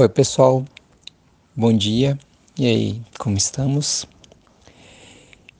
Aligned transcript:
Oi, 0.00 0.08
pessoal. 0.08 0.64
Bom 1.54 1.76
dia. 1.76 2.18
E 2.58 2.64
aí, 2.64 3.02
como 3.18 3.36
estamos? 3.36 4.06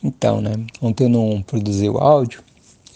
Então, 0.03 0.41
né? 0.41 0.53
Ontem 0.81 1.05
eu 1.05 1.11
não 1.11 1.43
produzi 1.43 1.91
o 1.91 1.99
áudio. 1.99 2.43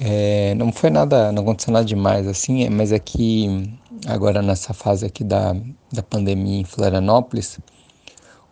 É, 0.00 0.54
não 0.54 0.72
foi 0.72 0.88
nada, 0.88 1.30
não 1.32 1.42
aconteceu 1.42 1.70
nada 1.70 1.84
demais 1.84 2.26
assim, 2.26 2.64
é, 2.64 2.70
mas 2.70 2.92
é 2.92 2.98
que 2.98 3.76
agora 4.06 4.40
nessa 4.40 4.72
fase 4.72 5.04
aqui 5.04 5.22
da, 5.22 5.54
da 5.92 6.02
pandemia 6.02 6.60
em 6.60 6.64
Florianópolis, 6.64 7.58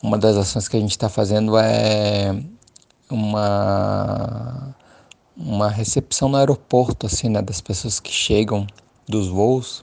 uma 0.02 0.18
das 0.18 0.36
ações 0.36 0.68
que 0.68 0.76
a 0.76 0.80
gente 0.80 0.90
está 0.90 1.08
fazendo 1.08 1.56
é 1.56 2.38
uma 3.10 4.76
uma 5.34 5.70
recepção 5.70 6.28
no 6.28 6.36
aeroporto 6.36 7.06
assim, 7.06 7.30
né, 7.30 7.40
das 7.40 7.62
pessoas 7.62 7.98
que 7.98 8.12
chegam 8.12 8.66
dos 9.08 9.28
voos, 9.28 9.82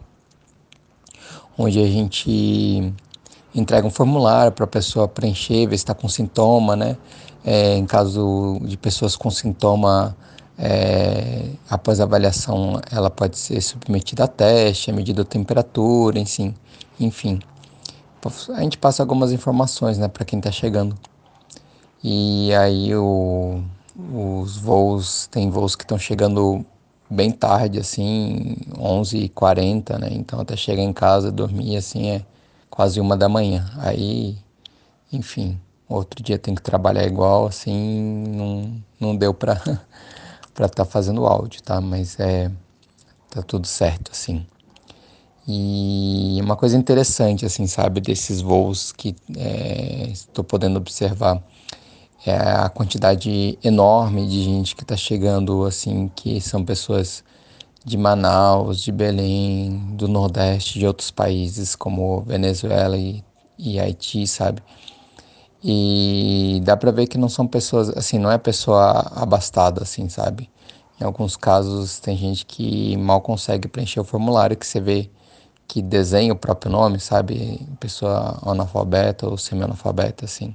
onde 1.59 1.77
a 1.77 1.85
gente 1.85 2.93
entrega 3.53 3.85
um 3.85 3.89
formulário 3.89 4.49
para 4.53 4.63
a 4.63 4.67
pessoa 4.67 5.09
preencher, 5.09 5.67
ver 5.67 5.77
se 5.77 5.83
está 5.83 5.93
com 5.93 6.07
sintoma, 6.07 6.73
né? 6.73 6.95
É, 7.43 7.75
em 7.75 7.85
caso 7.85 8.57
de 8.61 8.77
pessoas 8.77 9.17
com 9.17 9.29
sintoma, 9.29 10.15
é, 10.57 11.49
após 11.69 11.99
a 11.99 12.03
avaliação, 12.03 12.79
ela 12.89 13.09
pode 13.09 13.37
ser 13.37 13.59
submetida 13.59 14.23
a 14.23 14.27
teste, 14.27 14.89
a 14.89 14.93
medida 14.93 15.21
da 15.21 15.29
temperatura, 15.29 16.17
enfim, 16.17 16.55
enfim. 16.97 17.39
A 18.55 18.61
gente 18.61 18.77
passa 18.77 19.03
algumas 19.03 19.33
informações, 19.33 19.97
né, 19.97 20.07
para 20.07 20.23
quem 20.23 20.39
está 20.39 20.51
chegando. 20.51 20.97
E 22.01 22.53
aí 22.53 22.95
o, 22.95 23.61
os 24.13 24.55
voos, 24.55 25.27
tem 25.27 25.49
voos 25.49 25.75
que 25.75 25.83
estão 25.83 25.97
chegando 25.97 26.65
bem 27.09 27.31
tarde, 27.31 27.79
assim, 27.79 28.57
11h40, 28.77 29.97
né? 29.97 30.09
Então 30.11 30.39
até 30.39 30.55
chegar 30.55 30.83
em 30.83 30.93
casa, 30.93 31.31
dormir, 31.31 31.77
assim, 31.77 32.09
é 32.09 32.25
quase 32.69 32.99
uma 32.99 33.17
da 33.17 33.27
manhã. 33.27 33.69
Aí, 33.79 34.37
enfim, 35.11 35.59
outro 35.87 36.21
dia 36.23 36.37
tem 36.37 36.55
que 36.55 36.61
trabalhar 36.61 37.05
igual, 37.05 37.47
assim, 37.47 38.23
não, 38.27 38.83
não 38.99 39.15
deu 39.15 39.33
para 39.33 39.53
estar 40.49 40.69
tá 40.69 40.85
fazendo 40.85 41.25
áudio, 41.25 41.61
tá? 41.63 41.81
Mas 41.81 42.19
é 42.19 42.51
tá 43.29 43.41
tudo 43.41 43.67
certo, 43.67 44.11
assim. 44.11 44.45
E 45.47 46.39
uma 46.43 46.55
coisa 46.55 46.77
interessante, 46.77 47.45
assim, 47.45 47.65
sabe, 47.67 48.01
desses 48.01 48.41
voos 48.41 48.91
que 48.91 49.15
é, 49.35 50.07
estou 50.11 50.43
podendo 50.43 50.77
observar 50.77 51.41
é 52.25 52.33
a 52.35 52.69
quantidade 52.69 53.57
enorme 53.63 54.27
de 54.27 54.43
gente 54.43 54.75
que 54.75 54.83
está 54.83 54.97
chegando, 54.97 55.63
assim, 55.65 56.09
que 56.15 56.41
são 56.41 56.63
pessoas 56.65 57.23
de 57.85 57.97
Manaus, 57.97 58.81
de 58.81 58.91
Belém, 58.91 59.95
do 59.95 60.07
Nordeste, 60.07 60.79
de 60.79 60.85
outros 60.85 61.11
países 61.11 61.75
como 61.75 62.21
Venezuela 62.21 62.97
e, 62.97 63.23
e 63.57 63.79
Haiti, 63.79 64.27
sabe? 64.27 64.61
E 65.63 66.61
dá 66.63 66.77
para 66.77 66.91
ver 66.91 67.07
que 67.07 67.17
não 67.17 67.29
são 67.29 67.47
pessoas, 67.47 67.89
assim, 67.89 68.17
não 68.17 68.31
é 68.31 68.37
pessoa 68.37 69.11
abastada, 69.15 69.83
assim, 69.83 70.09
sabe? 70.09 70.49
Em 70.99 71.03
alguns 71.05 71.37
casos 71.37 71.99
tem 71.99 72.15
gente 72.17 72.45
que 72.45 72.97
mal 72.97 73.21
consegue 73.21 73.67
preencher 73.67 73.99
o 74.01 74.03
formulário, 74.03 74.57
que 74.57 74.67
você 74.67 74.81
vê 74.81 75.09
que 75.67 75.81
desenha 75.81 76.33
o 76.33 76.35
próprio 76.35 76.71
nome, 76.71 76.99
sabe? 76.99 77.65
Pessoa 77.79 78.39
analfabeta 78.43 79.27
ou 79.27 79.37
semi-analfabeta, 79.37 80.25
assim. 80.25 80.53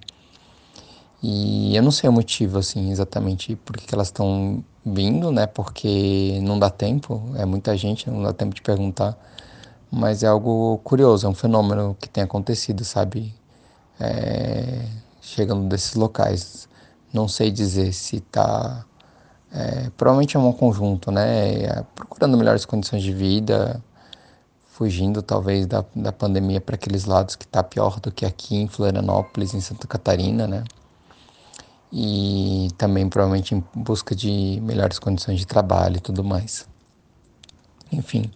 E 1.27 1.75
eu 1.75 1.83
não 1.83 1.91
sei 1.91 2.11
o 2.11 2.13
motivo, 2.13 2.59
assim, 2.59 2.91
exatamente 2.91 3.57
por 3.57 3.79
que 3.79 3.95
elas 3.95 4.09
estão 4.09 4.63
vindo, 4.85 5.33
né? 5.33 5.47
Porque 5.47 6.39
não 6.43 6.59
dá 6.59 6.69
tempo, 6.69 7.33
é 7.37 7.47
muita 7.47 7.75
gente, 7.79 8.11
não 8.11 8.23
dá 8.23 8.35
tempo 8.35 8.55
de 8.55 8.61
perguntar. 8.61 9.17
Mas 9.91 10.23
é 10.23 10.27
algo 10.27 10.79
curioso, 10.85 11.27
é 11.27 11.31
um 11.31 11.35
fenômeno 11.35 11.97
que 11.99 12.11
tem 12.11 12.23
acontecido, 12.23 12.85
sabe? 12.85 13.35
É, 13.99 14.85
chegando 15.23 15.67
desses 15.67 15.95
locais. 15.95 16.69
Não 17.11 17.27
sei 17.27 17.51
dizer 17.51 17.95
se 17.95 18.17
está. 18.17 18.85
É, 19.51 19.91
provavelmente 19.97 20.37
é 20.37 20.41
um 20.41 20.53
conjunto, 20.53 21.11
né? 21.11 21.63
É, 21.63 21.85
procurando 21.95 22.37
melhores 22.37 22.67
condições 22.67 23.03
de 23.03 23.15
vida, 23.15 23.83
fugindo 24.67 25.23
talvez 25.23 25.67
da, 25.67 25.85
da 25.97 26.13
pandemia 26.13 26.61
para 26.61 26.75
aqueles 26.75 27.07
lados 27.07 27.35
que 27.35 27.47
está 27.47 27.63
pior 27.63 27.99
do 28.01 28.13
que 28.13 28.27
aqui 28.27 28.57
em 28.57 28.69
Florianópolis, 28.69 29.55
em 29.55 29.61
Santa 29.61 29.87
Catarina, 29.87 30.47
né? 30.47 30.65
E 31.97 32.69
também 32.77 33.09
provavelmente 33.09 33.55
em 33.55 33.63
busca 33.73 34.17
de 34.17 34.61
melhores 34.61 34.99
condições 34.99 35.39
de 35.39 35.47
trabalho 35.47 35.99
e 35.99 36.01
tudo 36.01 36.25
mais. 36.25 36.67
Enfim. 37.93 38.29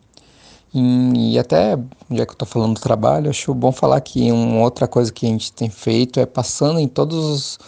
E, 0.72 1.32
e 1.32 1.38
até, 1.40 1.76
já 2.08 2.24
que 2.24 2.30
eu 2.30 2.34
estou 2.34 2.46
falando 2.46 2.74
do 2.74 2.80
trabalho, 2.80 3.28
acho 3.28 3.52
bom 3.52 3.72
falar 3.72 4.00
que 4.00 4.30
uma 4.30 4.60
outra 4.60 4.86
coisa 4.86 5.12
que 5.12 5.26
a 5.26 5.28
gente 5.28 5.52
tem 5.52 5.68
feito 5.68 6.20
é 6.20 6.26
passando 6.26 6.78
em 6.78 6.86
todos 6.86 7.16
os, 7.16 7.58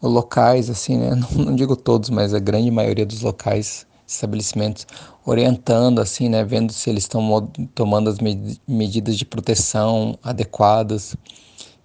locais, 0.00 0.70
assim, 0.70 0.98
né? 0.98 1.14
Não, 1.34 1.46
não, 1.46 1.56
digo 1.56 1.74
todos, 1.74 2.10
mas 2.10 2.32
a 2.34 2.38
grande 2.38 2.70
maioria 2.70 3.06
dos 3.06 3.22
locais, 3.22 3.86
estabelecimentos, 4.06 4.86
orientando, 5.24 5.98
assim, 5.98 6.28
né? 6.28 6.44
Vendo 6.44 6.72
se 6.72 6.90
eles 6.90 7.04
estão 7.04 7.48
tomando 7.74 8.10
as 8.10 8.18
med 8.20 8.60
medidas 8.68 9.16
de 9.16 9.24
proteção 9.24 10.16
adequadas 10.22 11.16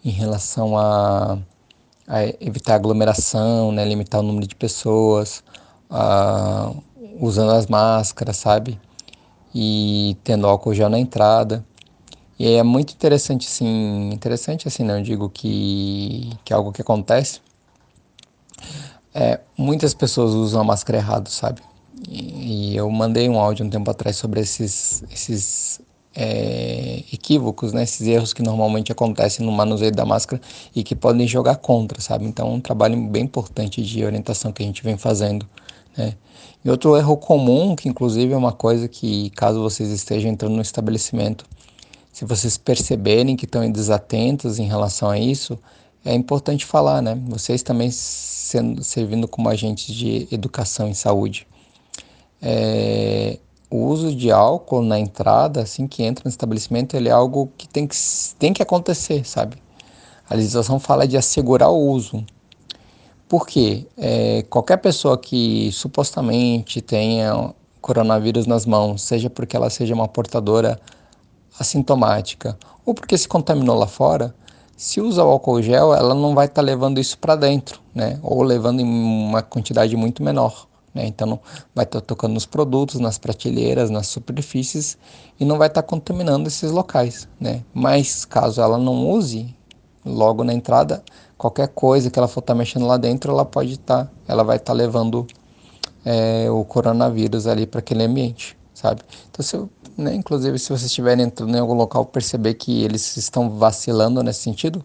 em 0.03 0.11
relação 0.11 0.77
a 0.77 1.39
evitar 2.39 2.75
aglomeração, 2.75 3.71
né, 3.71 3.85
limitar 3.85 4.19
o 4.21 4.23
número 4.23 4.47
de 4.47 4.55
pessoas, 4.55 5.43
usando 7.19 7.51
as 7.51 7.67
máscaras, 7.67 8.37
sabe? 8.37 8.79
E 9.53 10.17
tendo 10.23 10.47
álcool 10.47 10.73
gel 10.73 10.89
na 10.89 10.99
entrada. 10.99 11.65
E 12.39 12.53
é 12.53 12.63
muito 12.63 12.93
interessante, 12.93 13.47
assim, 13.47 14.11
interessante 14.13 14.67
assim, 14.67 14.83
não, 14.83 14.97
eu 14.97 15.03
digo 15.03 15.29
que, 15.29 16.31
que 16.45 16.53
é 16.53 16.55
algo 16.55 16.71
que 16.71 16.81
acontece. 16.81 17.41
É, 19.13 19.41
muitas 19.57 19.93
pessoas 19.93 20.33
usam 20.33 20.61
a 20.61 20.63
máscara 20.63 20.99
errado, 20.99 21.29
sabe? 21.29 21.61
E, 22.07 22.71
e 22.71 22.77
eu 22.77 22.89
mandei 22.89 23.27
um 23.27 23.37
áudio 23.37 23.65
um 23.65 23.69
tempo 23.69 23.91
atrás 23.91 24.15
sobre 24.15 24.39
esses, 24.39 25.03
esses 25.11 25.68
é, 26.15 27.03
equívocos, 27.13 27.71
né? 27.73 27.83
esses 27.83 28.05
erros 28.07 28.33
que 28.33 28.41
normalmente 28.41 28.91
acontecem 28.91 29.45
no 29.45 29.51
manuseio 29.51 29.91
da 29.91 30.05
máscara 30.05 30.41
e 30.75 30.83
que 30.83 30.95
podem 30.95 31.27
jogar 31.27 31.55
contra, 31.57 32.01
sabe? 32.01 32.25
Então, 32.25 32.47
é 32.47 32.51
um 32.51 32.61
trabalho 32.61 32.97
bem 33.07 33.23
importante 33.23 33.81
de 33.83 34.03
orientação 34.03 34.51
que 34.51 34.63
a 34.63 34.65
gente 34.65 34.83
vem 34.83 34.97
fazendo. 34.97 35.47
Né? 35.95 36.15
E 36.63 36.69
outro 36.69 36.97
erro 36.97 37.15
comum, 37.15 37.75
que 37.75 37.87
inclusive 37.87 38.33
é 38.33 38.37
uma 38.37 38.51
coisa 38.51 38.87
que, 38.87 39.29
caso 39.31 39.61
vocês 39.61 39.89
estejam 39.89 40.31
entrando 40.31 40.55
no 40.55 40.61
estabelecimento, 40.61 41.45
se 42.11 42.25
vocês 42.25 42.57
perceberem 42.57 43.35
que 43.35 43.45
estão 43.45 43.69
desatentos 43.71 44.59
em 44.59 44.67
relação 44.67 45.09
a 45.09 45.17
isso, 45.17 45.57
é 46.03 46.13
importante 46.13 46.65
falar, 46.65 47.01
né? 47.01 47.17
Vocês 47.27 47.61
também 47.61 47.91
sendo, 47.91 48.83
servindo 48.83 49.27
como 49.27 49.47
agentes 49.47 49.93
de 49.93 50.27
educação 50.31 50.87
em 50.87 50.93
saúde. 50.93 51.47
É, 52.41 53.37
o 53.69 53.85
uso 53.85 54.15
de 54.15 54.31
álcool 54.31 54.81
na 54.81 54.99
entrada, 54.99 55.61
assim 55.61 55.87
que 55.87 56.03
entra 56.03 56.23
no 56.25 56.29
estabelecimento, 56.29 56.95
ele 56.95 57.09
é 57.09 57.11
algo 57.11 57.51
que 57.57 57.67
tem 57.67 57.87
que, 57.87 57.95
tem 58.37 58.51
que 58.51 58.63
acontecer, 58.63 59.25
sabe? 59.27 59.57
A 60.29 60.35
legislação 60.35 60.79
fala 60.79 61.07
de 61.07 61.17
assegurar 61.17 61.69
o 61.69 61.77
uso. 61.77 62.25
Por 63.27 63.45
quê? 63.45 63.85
É, 63.97 64.43
qualquer 64.49 64.77
pessoa 64.77 65.17
que 65.17 65.71
supostamente 65.71 66.81
tenha 66.81 67.53
coronavírus 67.79 68.47
nas 68.47 68.65
mãos, 68.65 69.03
seja 69.03 69.29
porque 69.29 69.55
ela 69.55 69.69
seja 69.69 69.93
uma 69.93 70.07
portadora 70.07 70.79
assintomática 71.59 72.57
ou 72.85 72.93
porque 72.93 73.17
se 73.17 73.27
contaminou 73.27 73.77
lá 73.77 73.87
fora, 73.87 74.33
se 74.75 75.01
usa 75.01 75.23
o 75.23 75.29
álcool 75.29 75.61
gel, 75.61 75.93
ela 75.93 76.15
não 76.15 76.33
vai 76.33 76.45
estar 76.45 76.61
tá 76.61 76.65
levando 76.65 76.99
isso 76.99 77.17
para 77.17 77.35
dentro, 77.35 77.81
né? 77.93 78.17
Ou 78.23 78.41
levando 78.41 78.79
em 78.79 78.85
uma 78.85 79.41
quantidade 79.41 79.95
muito 79.95 80.23
menor. 80.23 80.68
Né? 80.93 81.05
Então 81.05 81.39
vai 81.73 81.85
estar 81.85 82.01
tá 82.01 82.05
tocando 82.05 82.33
nos 82.33 82.45
produtos, 82.45 82.99
nas 82.99 83.17
prateleiras, 83.17 83.89
nas 83.89 84.07
superfícies 84.07 84.97
e 85.39 85.45
não 85.45 85.57
vai 85.57 85.67
estar 85.67 85.81
tá 85.81 85.87
contaminando 85.87 86.47
esses 86.47 86.71
locais. 86.71 87.27
Né? 87.39 87.63
Mas 87.73 88.25
caso 88.25 88.61
ela 88.61 88.77
não 88.77 89.09
use 89.09 89.55
logo 90.05 90.43
na 90.43 90.53
entrada, 90.53 91.03
qualquer 91.37 91.67
coisa 91.67 92.09
que 92.09 92.17
ela 92.17 92.27
for 92.27 92.39
estar 92.39 92.53
tá 92.53 92.57
mexendo 92.57 92.87
lá 92.87 92.97
dentro, 92.97 93.31
ela 93.31 93.45
pode 93.45 93.73
estar, 93.73 94.05
tá, 94.05 94.11
ela 94.27 94.43
vai 94.43 94.57
estar 94.57 94.73
tá 94.73 94.73
levando 94.73 95.27
é, 96.05 96.49
o 96.49 96.63
coronavírus 96.63 97.45
ali 97.47 97.67
para 97.67 97.79
aquele 97.79 98.03
ambiente, 98.03 98.57
sabe? 98.73 99.01
Então 99.29 99.43
se 99.43 99.57
né, 99.97 100.15
inclusive 100.15 100.57
se 100.57 100.69
vocês 100.69 100.83
estiverem 100.83 101.25
entrando 101.25 101.53
em 101.53 101.59
algum 101.59 101.73
local 101.73 102.05
perceber 102.05 102.53
que 102.53 102.83
eles 102.83 103.17
estão 103.17 103.49
vacilando 103.49 104.23
nesse 104.23 104.39
sentido, 104.39 104.83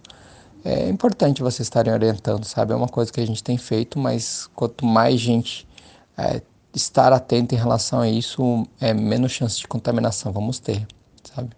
é 0.65 0.89
importante 0.89 1.43
vocês 1.43 1.67
estarem 1.67 1.93
orientando, 1.93 2.45
sabe? 2.45 2.73
É 2.73 2.77
uma 2.77 2.89
coisa 2.89 3.13
que 3.13 3.21
a 3.21 3.27
gente 3.27 3.45
tem 3.45 3.57
feito, 3.57 3.99
mas 3.99 4.49
quanto 4.55 4.85
mais 4.85 5.21
gente 5.21 5.69
é, 6.17 6.41
estar 6.75 7.13
atento 7.13 7.55
em 7.55 7.59
relação 7.59 8.01
a 8.01 8.09
isso, 8.09 8.67
é 8.81 8.93
menos 8.93 9.33
chance 9.33 9.59
de 9.59 9.67
contaminação 9.67 10.33
vamos 10.33 10.59
ter, 10.59 10.87
sabe? 11.23 11.51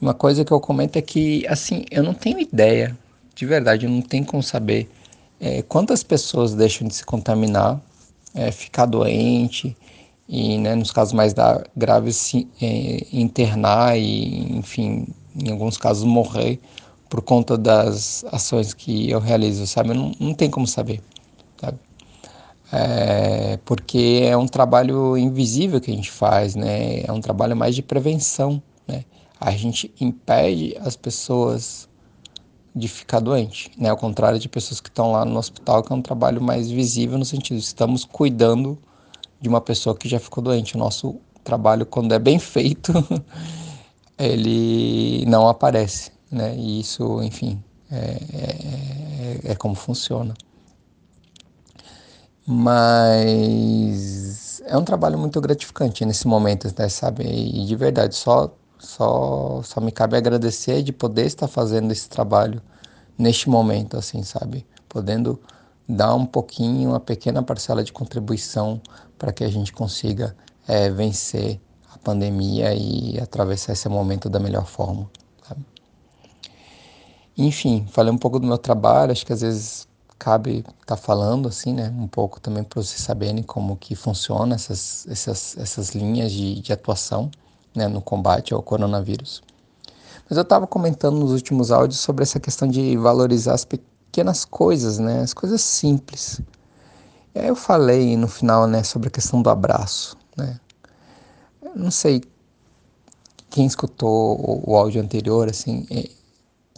Uma 0.00 0.12
coisa 0.14 0.44
que 0.44 0.52
eu 0.52 0.60
comento 0.60 0.98
é 0.98 1.02
que, 1.02 1.46
assim, 1.46 1.84
eu 1.90 2.02
não 2.02 2.12
tenho 2.12 2.38
ideia, 2.38 2.96
de 3.34 3.46
verdade, 3.46 3.86
eu 3.86 3.90
não 3.90 4.02
tenho 4.02 4.24
como 4.24 4.42
saber 4.42 4.90
é, 5.40 5.62
quantas 5.62 6.02
pessoas 6.02 6.54
deixam 6.54 6.86
de 6.86 6.94
se 6.94 7.04
contaminar, 7.04 7.80
é, 8.34 8.50
ficar 8.50 8.86
doente 8.86 9.76
e, 10.28 10.58
né, 10.58 10.74
nos 10.74 10.90
casos 10.90 11.12
mais 11.12 11.34
graves, 11.76 12.16
se, 12.16 12.48
é, 12.60 13.06
internar 13.12 13.98
e, 13.98 14.56
enfim, 14.56 15.06
em 15.36 15.50
alguns 15.50 15.76
casos, 15.76 16.04
morrer 16.04 16.60
por 17.08 17.22
conta 17.22 17.56
das 17.56 18.24
ações 18.32 18.74
que 18.74 19.08
eu 19.10 19.20
realizo, 19.20 19.66
sabe? 19.66 19.94
Não, 19.94 20.12
não 20.18 20.34
tem 20.34 20.50
como 20.50 20.66
saber, 20.66 21.00
sabe? 21.60 21.78
É, 22.72 23.58
porque 23.64 24.22
é 24.24 24.36
um 24.36 24.46
trabalho 24.46 25.16
invisível 25.16 25.80
que 25.80 25.90
a 25.90 25.94
gente 25.94 26.10
faz, 26.10 26.54
né? 26.54 27.02
É 27.02 27.12
um 27.12 27.20
trabalho 27.20 27.56
mais 27.56 27.74
de 27.74 27.82
prevenção, 27.82 28.62
né? 28.86 29.04
A 29.40 29.50
gente 29.52 29.92
impede 30.00 30.76
as 30.80 30.96
pessoas 30.96 31.88
de 32.74 32.88
ficar 32.88 33.20
doente, 33.20 33.70
né? 33.78 33.90
Ao 33.90 33.96
contrário 33.96 34.38
de 34.38 34.48
pessoas 34.48 34.80
que 34.80 34.88
estão 34.88 35.12
lá 35.12 35.24
no 35.24 35.38
hospital, 35.38 35.82
que 35.82 35.92
é 35.92 35.96
um 35.96 36.02
trabalho 36.02 36.42
mais 36.42 36.70
visível 36.70 37.18
no 37.18 37.24
sentido 37.24 37.58
estamos 37.58 38.04
cuidando 38.04 38.78
de 39.40 39.48
uma 39.48 39.60
pessoa 39.60 39.96
que 39.96 40.08
já 40.08 40.18
ficou 40.18 40.42
doente. 40.42 40.74
O 40.74 40.78
nosso 40.78 41.16
trabalho, 41.44 41.86
quando 41.86 42.12
é 42.12 42.18
bem 42.18 42.38
feito, 42.40 42.92
ele 44.18 45.24
não 45.26 45.48
aparece, 45.48 46.10
né? 46.30 46.56
E 46.56 46.80
isso, 46.80 47.22
enfim, 47.22 47.62
é, 47.90 48.20
é, 48.32 49.52
é 49.52 49.54
como 49.54 49.74
funciona. 49.74 50.34
Mas 52.46 54.34
é 54.66 54.76
um 54.76 54.84
trabalho 54.84 55.18
muito 55.18 55.40
gratificante 55.40 56.04
nesse 56.04 56.26
momento, 56.26 56.72
né, 56.78 56.88
sabe? 56.88 57.24
E 57.24 57.64
de 57.64 57.76
verdade, 57.76 58.14
só, 58.14 58.54
só, 58.78 59.62
só 59.62 59.80
me 59.80 59.90
cabe 59.90 60.16
agradecer 60.16 60.82
de 60.82 60.92
poder 60.92 61.26
estar 61.26 61.48
fazendo 61.48 61.90
esse 61.90 62.08
trabalho 62.08 62.60
neste 63.18 63.48
momento, 63.48 63.96
assim, 63.96 64.22
sabe? 64.22 64.66
Podendo 64.88 65.40
dar 65.88 66.14
um 66.14 66.26
pouquinho, 66.26 66.90
uma 66.90 67.00
pequena 67.00 67.42
parcela 67.42 67.82
de 67.82 67.92
contribuição 67.92 68.80
para 69.18 69.32
que 69.32 69.44
a 69.44 69.48
gente 69.48 69.72
consiga 69.72 70.36
é, 70.66 70.90
vencer 70.90 71.60
a 71.92 71.98
pandemia 71.98 72.74
e 72.74 73.18
atravessar 73.20 73.72
esse 73.72 73.88
momento 73.88 74.28
da 74.28 74.38
melhor 74.38 74.66
forma. 74.66 75.08
Sabe? 75.46 75.64
Enfim, 77.36 77.86
falei 77.90 78.12
um 78.12 78.18
pouco 78.18 78.38
do 78.38 78.46
meu 78.46 78.58
trabalho, 78.58 79.12
acho 79.12 79.24
que 79.24 79.32
às 79.32 79.40
vezes 79.40 79.88
cabe 80.18 80.58
estar 80.58 80.74
tá 80.86 80.96
falando 80.96 81.48
assim, 81.48 81.74
né, 81.74 81.92
um 81.96 82.06
pouco 82.06 82.40
também 82.40 82.62
para 82.62 82.82
vocês 82.82 83.00
saberem 83.00 83.42
como 83.42 83.76
que 83.76 83.94
funciona 83.94 84.54
essas, 84.54 85.06
essas, 85.08 85.56
essas 85.58 85.90
linhas 85.90 86.32
de, 86.32 86.60
de 86.60 86.72
atuação 86.72 87.30
né, 87.74 87.88
no 87.88 88.00
combate 88.00 88.54
ao 88.54 88.62
coronavírus. 88.62 89.42
Mas 90.28 90.38
eu 90.38 90.42
estava 90.42 90.66
comentando 90.66 91.18
nos 91.18 91.32
últimos 91.32 91.70
áudios 91.70 92.00
sobre 92.00 92.22
essa 92.22 92.40
questão 92.40 92.66
de 92.66 92.96
valorizar 92.96 93.54
as 93.54 93.64
pequenas 93.64 94.44
coisas, 94.44 94.98
né, 94.98 95.20
as 95.20 95.34
coisas 95.34 95.60
simples. 95.60 96.40
E 97.34 97.40
aí 97.40 97.48
eu 97.48 97.56
falei 97.56 98.16
no 98.16 98.28
final, 98.28 98.66
né, 98.66 98.82
sobre 98.82 99.08
a 99.08 99.10
questão 99.10 99.42
do 99.42 99.50
abraço, 99.50 100.16
né. 100.36 100.58
Eu 101.60 101.76
não 101.76 101.90
sei 101.90 102.22
quem 103.50 103.66
escutou 103.66 104.38
o, 104.40 104.70
o 104.70 104.76
áudio 104.76 105.02
anterior, 105.02 105.48
assim, 105.48 105.86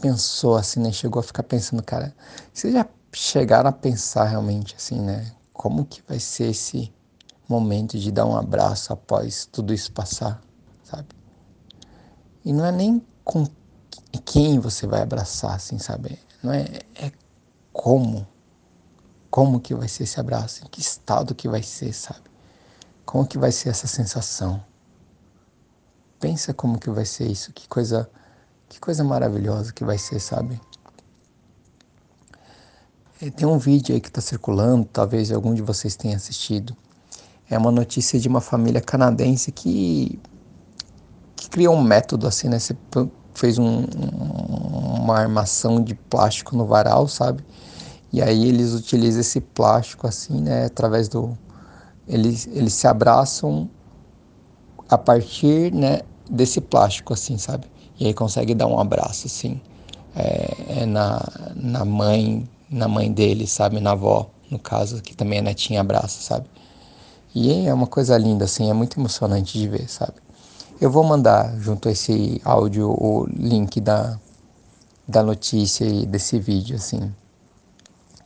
pensou 0.00 0.56
assim, 0.56 0.80
né, 0.80 0.92
chegou 0.92 1.20
a 1.20 1.22
ficar 1.22 1.42
pensando, 1.42 1.82
cara, 1.82 2.14
você 2.52 2.70
já 2.70 2.86
chegaram 3.12 3.70
a 3.70 3.72
pensar 3.72 4.24
realmente 4.24 4.74
assim, 4.76 5.00
né? 5.00 5.32
Como 5.52 5.84
que 5.84 6.02
vai 6.06 6.20
ser 6.20 6.50
esse 6.50 6.92
momento 7.48 7.98
de 7.98 8.10
dar 8.10 8.26
um 8.26 8.36
abraço 8.36 8.92
após 8.92 9.46
tudo 9.46 9.72
isso 9.72 9.92
passar, 9.92 10.40
sabe? 10.82 11.08
E 12.44 12.52
não 12.52 12.64
é 12.64 12.72
nem 12.72 13.04
com 13.24 13.46
quem 14.24 14.58
você 14.58 14.86
vai 14.86 15.02
abraçar, 15.02 15.54
assim, 15.54 15.78
sabe? 15.78 16.18
Não 16.42 16.52
é, 16.52 16.64
é 16.94 17.12
como. 17.72 18.26
Como 19.30 19.60
que 19.60 19.74
vai 19.74 19.88
ser 19.88 20.04
esse 20.04 20.18
abraço? 20.18 20.64
Em 20.64 20.68
que 20.68 20.80
estado 20.80 21.34
que 21.34 21.48
vai 21.48 21.62
ser, 21.62 21.92
sabe? 21.92 22.22
Como 23.04 23.26
que 23.26 23.38
vai 23.38 23.52
ser 23.52 23.70
essa 23.70 23.86
sensação? 23.86 24.62
Pensa 26.18 26.54
como 26.54 26.78
que 26.78 26.90
vai 26.90 27.04
ser 27.04 27.30
isso, 27.30 27.52
que 27.52 27.68
coisa, 27.68 28.08
que 28.68 28.80
coisa 28.80 29.04
maravilhosa 29.04 29.72
que 29.72 29.84
vai 29.84 29.98
ser, 29.98 30.20
sabe? 30.20 30.60
É, 33.20 33.30
tem 33.30 33.48
um 33.48 33.56
vídeo 33.56 33.94
aí 33.94 34.00
que 34.00 34.08
está 34.08 34.20
circulando, 34.20 34.86
talvez 34.92 35.32
algum 35.32 35.54
de 35.54 35.62
vocês 35.62 35.96
tenha 35.96 36.16
assistido. 36.16 36.76
É 37.48 37.56
uma 37.56 37.70
notícia 37.70 38.20
de 38.20 38.28
uma 38.28 38.42
família 38.42 38.80
canadense 38.80 39.50
que, 39.50 40.18
que 41.34 41.48
criou 41.48 41.74
um 41.74 41.82
método 41.82 42.26
assim, 42.26 42.48
né? 42.48 42.58
Você 42.58 42.76
fez 43.34 43.58
um, 43.58 43.84
uma 45.00 45.16
armação 45.18 45.82
de 45.82 45.94
plástico 45.94 46.54
no 46.54 46.66
varal, 46.66 47.08
sabe? 47.08 47.42
E 48.12 48.20
aí 48.20 48.48
eles 48.48 48.74
utilizam 48.74 49.20
esse 49.22 49.40
plástico 49.40 50.06
assim, 50.06 50.40
né? 50.40 50.66
Através 50.66 51.08
do. 51.08 51.36
Eles, 52.06 52.46
eles 52.52 52.74
se 52.74 52.86
abraçam 52.86 53.70
a 54.88 54.98
partir 54.98 55.72
né, 55.72 56.02
desse 56.30 56.60
plástico, 56.60 57.14
assim, 57.14 57.38
sabe? 57.38 57.66
E 57.98 58.06
aí 58.06 58.14
consegue 58.14 58.54
dar 58.54 58.66
um 58.66 58.78
abraço, 58.78 59.26
assim, 59.26 59.60
é, 60.14 60.82
é 60.82 60.86
na, 60.86 61.20
na 61.56 61.84
mãe 61.84 62.46
na 62.70 62.88
mãe 62.88 63.12
dele, 63.12 63.46
sabe? 63.46 63.80
Na 63.80 63.92
avó, 63.92 64.30
no 64.50 64.58
caso, 64.58 65.02
que 65.02 65.16
também 65.16 65.38
é 65.38 65.42
netinha 65.42 65.80
abraça, 65.80 66.20
sabe? 66.20 66.48
E 67.34 67.66
é 67.66 67.74
uma 67.74 67.86
coisa 67.86 68.16
linda, 68.16 68.44
assim, 68.44 68.70
é 68.70 68.72
muito 68.72 68.98
emocionante 68.98 69.58
de 69.58 69.68
ver, 69.68 69.88
sabe? 69.90 70.14
Eu 70.80 70.90
vou 70.90 71.04
mandar 71.04 71.54
junto 71.58 71.88
a 71.88 71.92
esse 71.92 72.40
áudio 72.44 72.90
o 72.90 73.26
link 73.28 73.80
da, 73.80 74.18
da 75.06 75.22
notícia 75.22 75.84
e 75.84 76.06
desse 76.06 76.38
vídeo, 76.38 76.76
assim, 76.76 77.14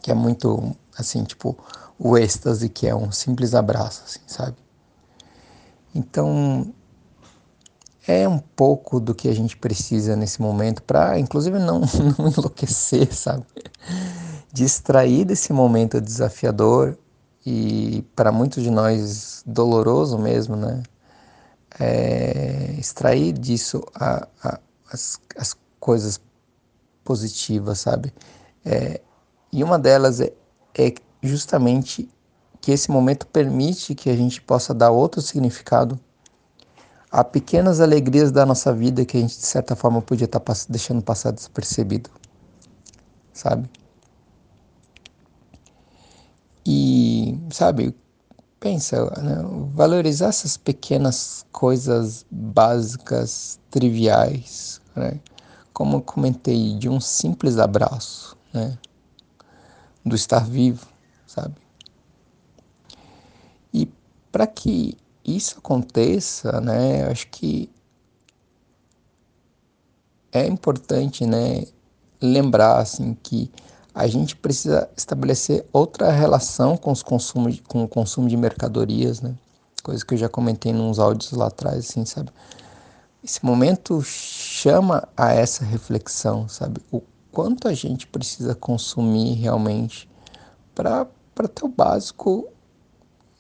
que 0.03 0.11
é 0.11 0.15
muito, 0.15 0.75
assim, 0.97 1.25
tipo, 1.25 1.57
o 1.99 2.17
êxtase 2.17 2.69
que 2.69 2.87
é 2.87 2.95
um 2.95 3.13
simples 3.13 3.55
abraço, 3.55 4.03
assim, 4.05 4.21
sabe? 4.27 4.57
Então, 5.95 6.73
é 8.07 8.29
um 8.29 8.39
pouco 8.39 8.99
do 8.99 9.15
que 9.15 9.29
a 9.29 9.35
gente 9.35 9.57
precisa 9.57 10.17
nesse 10.17 10.41
momento 10.41 10.83
para, 10.83 11.19
inclusive, 11.19 11.59
não, 11.59 11.81
não 12.19 12.29
enlouquecer, 12.29 13.15
sabe? 13.15 13.45
Distrair 14.53 15.25
desse 15.25 15.53
momento 15.53 16.01
desafiador 16.01 16.99
e 17.45 18.05
para 18.15 18.31
muitos 18.33 18.63
de 18.63 18.71
nós 18.71 19.43
doloroso 19.47 20.19
mesmo, 20.19 20.57
né? 20.57 20.83
É, 21.79 22.75
extrair 22.79 23.33
disso 23.33 23.83
a, 23.95 24.27
a, 24.43 24.61
as, 24.93 25.21
as 25.37 25.57
coisas 25.79 26.21
positivas, 27.05 27.81
sabe? 27.81 28.13
É, 28.65 29.01
e 29.53 29.65
uma 29.65 29.79
delas 29.79 30.21
é, 30.21 30.33
é 30.77 30.95
justamente 31.23 32.09
que 32.61 32.73
esse 32.73 32.91
momento 32.91 33.27
permite 33.27 33.95
que 33.95 34.11
a 34.11 34.17
gente 34.17 34.43
possa 34.43 34.75
dar 34.75 34.91
outro 34.91 35.23
significado 35.23 35.99
a 37.11 37.25
pequenas 37.25 37.81
alegrias 37.81 38.31
da 38.31 38.45
nossa 38.45 38.73
vida 38.73 39.05
que 39.05 39.17
a 39.17 39.21
gente 39.21 39.37
de 39.37 39.47
certa 39.47 39.75
forma 39.75 40.03
podia 40.03 40.27
estar 40.27 40.41
tá 40.41 40.53
deixando 40.69 41.03
passar 41.03 41.33
despercebido, 41.33 42.11
sabe? 43.33 43.69
E, 46.67 47.39
sabe, 47.51 47.95
pensa, 48.59 49.05
né? 49.23 49.43
valorizar 49.75 50.29
essas 50.29 50.57
pequenas 50.57 51.47
coisas 51.51 52.27
básicas, 52.31 53.59
triviais, 53.71 54.81
né? 54.95 55.19
Como 55.73 55.97
eu 55.97 56.03
comentei, 56.03 56.77
de 56.77 56.89
um 56.89 57.01
simples 57.01 57.59
abraço, 57.59 58.37
né? 58.53 58.77
Do 60.05 60.15
estar 60.15 60.45
vivo, 60.45 60.87
sabe? 61.27 61.55
E 63.73 63.91
para 64.31 64.47
que 64.47 64.97
isso 65.25 65.59
aconteça, 65.59 66.61
né? 66.61 67.05
Acho 67.05 67.29
que 67.29 67.71
é 70.33 70.47
importante, 70.47 71.25
né? 71.27 71.65
Lembrar, 72.21 72.79
assim, 72.79 73.17
que 73.23 73.51
a 73.95 74.07
gente 74.07 74.37
precisa 74.37 74.89
estabelecer 74.97 75.67
outra 75.73 76.11
relação 76.11 76.77
com, 76.77 76.93
os 76.93 77.03
consumos, 77.03 77.61
com 77.67 77.85
o 77.85 77.89
consumo 77.89 78.29
de 78.29 78.37
mercadorias, 78.37 79.21
né? 79.21 79.35
Coisa 79.83 80.05
que 80.05 80.15
eu 80.15 80.19
já 80.19 80.29
comentei 80.29 80.73
nos 80.73 80.99
áudios 80.99 81.33
lá 81.33 81.47
atrás, 81.49 81.79
assim, 81.79 82.05
sabe? 82.05 82.31
Esse 83.23 83.45
momento 83.45 84.01
chama 84.03 85.09
a 85.17 85.33
essa 85.33 85.65
reflexão, 85.65 86.49
sabe? 86.49 86.81
O 86.91 87.03
quanto 87.33 87.69
a 87.69 87.75
gente 87.75 88.07
precisa 88.07 88.55
consumir 88.55 89.35
realmente 89.35 90.09
para 90.75 91.07
ter 91.55 91.65
o 91.65 91.69
básico 91.69 92.49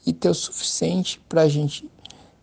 e 0.06 0.12
ter 0.12 0.28
o 0.28 0.34
suficiente 0.34 1.20
para 1.28 1.42
a 1.42 1.48
gente 1.48 1.88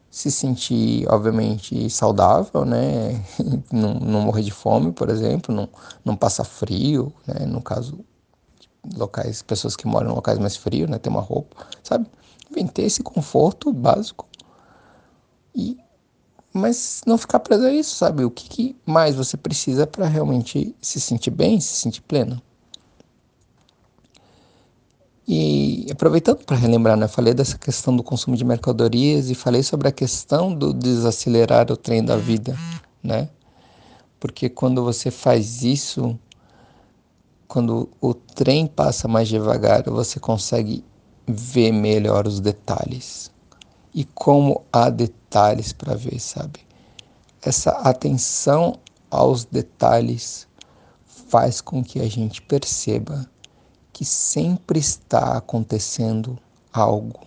se 0.09 0.31
sentir, 0.31 1.07
obviamente, 1.09 1.89
saudável, 1.89 2.65
né? 2.65 3.23
não, 3.71 3.93
não 3.95 4.21
morrer 4.21 4.43
de 4.43 4.51
fome, 4.51 4.91
por 4.91 5.09
exemplo, 5.09 5.53
não, 5.53 5.69
não 6.03 6.15
passar 6.15 6.43
frio, 6.43 7.13
né? 7.25 7.45
No 7.45 7.61
caso, 7.61 7.99
locais, 8.95 9.41
pessoas 9.41 9.75
que 9.75 9.87
moram 9.87 10.11
em 10.11 10.15
locais 10.15 10.39
mais 10.39 10.55
frios, 10.55 10.89
né? 10.89 10.97
Ter 10.97 11.09
uma 11.09 11.21
roupa, 11.21 11.67
sabe? 11.83 12.07
Vem 12.51 12.65
ter 12.67 12.83
esse 12.83 13.03
conforto 13.03 13.71
básico. 13.73 14.27
E, 15.53 15.77
mas 16.53 17.01
não 17.05 17.17
ficar 17.17 17.39
preso 17.39 17.65
a 17.65 17.71
isso, 17.71 17.95
sabe? 17.95 18.23
O 18.23 18.31
que, 18.31 18.47
que 18.49 18.75
mais 18.85 19.15
você 19.15 19.35
precisa 19.35 19.85
para 19.85 20.07
realmente 20.07 20.75
se 20.81 20.99
sentir 20.99 21.31
bem, 21.31 21.59
se 21.59 21.73
sentir 21.73 22.01
pleno? 22.01 22.41
E 25.27 25.85
aproveitando 25.91 26.45
para 26.45 26.55
relembrar, 26.55 26.95
né, 26.95 27.05
falei 27.05 27.33
dessa 27.33 27.57
questão 27.57 27.93
do 27.93 28.01
consumo 28.01 28.37
de 28.37 28.45
mercadorias 28.45 29.29
e 29.29 29.35
falei 29.35 29.61
sobre 29.61 29.89
a 29.89 29.91
questão 29.91 30.53
do 30.53 30.73
desacelerar 30.73 31.69
o 31.69 31.75
trem 31.75 32.01
da 32.01 32.15
vida, 32.15 32.57
né? 33.03 33.27
Porque 34.21 34.47
quando 34.47 34.83
você 34.83 35.11
faz 35.11 35.63
isso, 35.63 36.17
quando 37.45 37.89
o 37.99 38.13
trem 38.13 38.67
passa 38.67 39.05
mais 39.07 39.27
devagar, 39.27 39.83
você 39.83 40.17
consegue 40.17 40.83
ver 41.27 41.73
melhor 41.73 42.25
os 42.25 42.39
detalhes. 42.39 43.29
E 43.93 44.05
como 44.05 44.63
há 44.71 44.89
detalhes 44.89 45.73
para 45.73 45.93
ver, 45.93 46.21
sabe? 46.21 46.61
Essa 47.41 47.71
atenção 47.71 48.79
aos 49.11 49.43
detalhes 49.43 50.47
faz 51.05 51.59
com 51.59 51.83
que 51.83 51.99
a 51.99 52.07
gente 52.07 52.41
perceba 52.41 53.29
que 53.97 54.05
sempre 54.05 54.77
está 54.77 55.35
acontecendo 55.35 56.37
algo, 56.71 57.19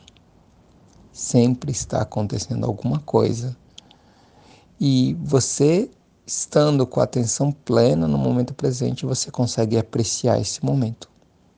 sempre 1.13 1.73
está 1.73 2.01
acontecendo 2.01 2.65
alguma 2.65 3.01
coisa. 3.01 3.57
E 4.79 5.15
você 5.21 5.91
estando 6.25 6.87
com 6.87 7.01
a 7.01 7.03
atenção 7.03 7.51
plena 7.51 8.07
no 8.07 8.17
momento 8.17 8.55
presente, 8.55 9.05
você 9.05 9.33
consegue 9.33 9.77
apreciar 9.77 10.41
esse 10.41 10.65
momento 10.65 11.11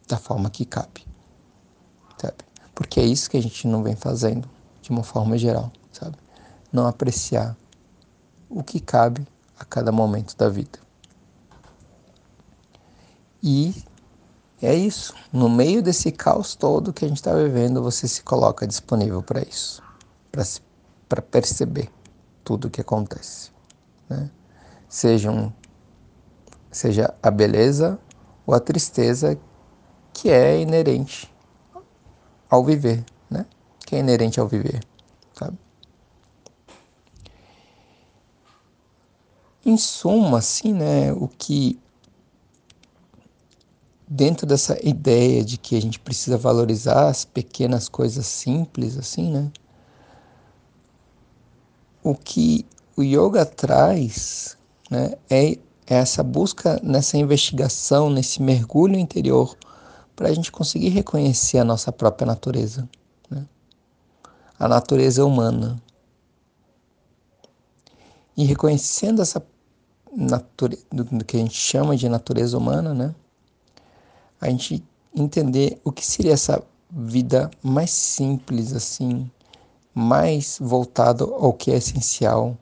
da 0.09 0.17
forma 0.17 0.49
que 0.49 0.65
cabe, 0.65 1.07
sabe? 2.17 2.39
Porque 2.75 2.99
é 2.99 3.05
isso 3.05 3.29
que 3.29 3.37
a 3.37 3.43
gente 3.43 3.69
não 3.69 3.83
vem 3.83 3.95
fazendo 3.95 4.49
de 4.81 4.89
uma 4.89 5.03
forma 5.03 5.37
geral, 5.37 5.71
sabe? 5.93 6.17
Não 6.73 6.87
apreciar 6.87 7.55
o 8.49 8.63
que 8.63 8.81
cabe 8.81 9.29
a 9.59 9.65
cada 9.67 9.93
momento 9.93 10.35
da 10.39 10.49
vida. 10.49 10.79
E 13.43 13.75
é 14.67 14.75
isso. 14.75 15.15
No 15.33 15.49
meio 15.49 15.83
desse 15.83 16.13
caos 16.13 16.55
todo 16.55 16.93
que 16.93 17.05
a 17.05 17.09
gente 17.09 17.17
está 17.17 17.35
vivendo, 17.35 17.83
você 17.83 18.07
se 18.07 18.23
coloca 18.23 18.67
disponível 18.67 19.23
para 19.23 19.43
isso, 19.43 19.83
para 21.09 21.21
perceber 21.21 21.91
tudo 22.45 22.67
o 22.67 22.71
que 22.71 22.81
acontece. 22.81 23.51
Né? 24.09 24.31
Sejam, 24.89 25.53
seja 26.71 27.13
a 27.23 27.31
beleza 27.31 27.99
ou 28.47 28.55
a 28.55 28.61
tristeza 28.61 29.39
que 30.13 30.31
é 30.31 30.61
inerente 30.61 31.33
ao 32.49 32.65
viver, 32.65 33.05
né? 33.31 33.47
Que 33.87 33.97
é 33.97 33.99
inerente 33.99 34.39
ao 34.39 34.47
viver, 34.47 34.85
sabe? 35.33 35.59
Em 39.65 39.77
suma, 39.77 40.39
assim, 40.39 40.75
né, 40.75 41.13
o 41.13 41.29
que 41.29 41.81
dentro 44.15 44.47
dessa 44.47 44.79
ideia 44.87 45.43
de 45.43 45.57
que 45.57 45.75
a 45.75 45.81
gente 45.81 45.99
precisa 45.99 46.37
valorizar 46.37 47.09
as 47.09 47.25
pequenas 47.25 47.89
coisas 47.89 48.27
simples, 48.27 48.99
assim, 48.99 49.33
né? 49.33 49.51
O 52.05 52.15
que 52.15 52.67
o 52.95 53.03
yoga 53.03 53.47
traz, 53.47 54.59
né, 54.91 55.15
é 55.31 55.57
essa 55.87 56.23
busca 56.23 56.79
nessa 56.83 57.17
investigação, 57.17 58.11
nesse 58.11 58.43
mergulho 58.43 58.99
interior, 58.99 59.57
para 60.15 60.29
a 60.29 60.35
gente 60.35 60.53
conseguir 60.53 60.91
reconhecer 60.91 61.59
a 61.59 61.65
nossa 61.65 61.91
própria 61.91 62.27
natureza, 62.27 62.87
né? 63.31 63.47
a 64.59 64.69
natureza 64.69 65.25
humana. 65.25 65.83
E 68.37 68.45
reconhecendo 68.45 69.23
essa 69.23 69.43
natureza, 70.15 70.85
do 70.91 71.25
que 71.25 71.39
a 71.39 71.41
gente 71.41 71.55
chama 71.55 71.97
de 71.97 72.11
natureza 72.11 72.59
humana, 72.59 72.93
né? 72.93 73.15
A 74.43 74.51
gente 74.51 74.85
entender 75.15 75.81
o 75.85 75.93
que 75.93 76.05
seria 76.05 76.33
essa 76.33 76.63
vida 76.91 77.51
mais 77.63 77.91
simples, 77.91 78.73
assim, 78.73 79.31
mais 79.95 80.59
voltado 80.61 81.33
ao 81.35 81.53
que 81.53 81.71
é 81.71 81.77
essencial 81.77 82.59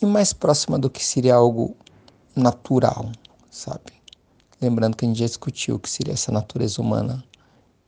e 0.00 0.06
mais 0.06 0.32
próxima 0.32 0.78
do 0.78 0.88
que 0.88 1.04
seria 1.04 1.34
algo 1.34 1.76
natural, 2.34 3.12
sabe? 3.50 3.92
Lembrando 4.60 4.96
que 4.96 5.04
a 5.04 5.08
gente 5.08 5.18
já 5.18 5.26
discutiu 5.26 5.76
o 5.76 5.78
que 5.78 5.90
seria 5.90 6.14
essa 6.14 6.32
natureza 6.32 6.80
humana 6.80 7.22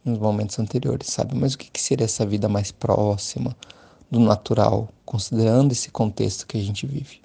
nos 0.04 0.18
momentos 0.18 0.58
anteriores, 0.58 1.08
sabe? 1.08 1.34
Mas 1.34 1.54
o 1.54 1.58
que 1.58 1.80
seria 1.80 2.04
essa 2.04 2.26
vida 2.26 2.48
mais 2.48 2.70
próxima 2.70 3.56
do 4.10 4.20
natural, 4.20 4.88
considerando 5.06 5.72
esse 5.72 5.90
contexto 5.90 6.46
que 6.46 6.58
a 6.58 6.62
gente 6.62 6.86
vive? 6.86 7.22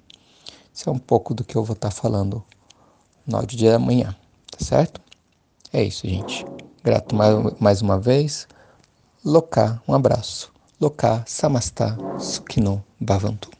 Isso 0.72 0.88
é 0.88 0.92
um 0.92 0.98
pouco 0.98 1.34
do 1.34 1.44
que 1.44 1.56
eu 1.56 1.62
vou 1.62 1.74
estar 1.74 1.90
falando 1.90 2.42
no 3.26 3.36
áudio 3.36 3.58
de 3.58 3.68
amanhã, 3.68 4.16
tá 4.50 4.64
certo? 4.64 5.09
É 5.72 5.82
isso, 5.84 6.06
gente. 6.06 6.44
Grato 6.82 7.14
mais, 7.14 7.34
mais 7.60 7.82
uma 7.82 7.98
vez. 7.98 8.48
Loká, 9.24 9.80
um 9.86 9.94
abraço. 9.94 10.52
Loká, 10.80 11.22
Samastá, 11.26 11.96
Sukhino, 12.18 12.82
Bhavantu. 12.98 13.59